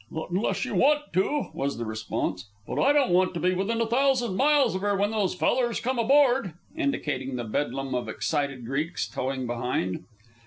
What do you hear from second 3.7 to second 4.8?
a thousand miles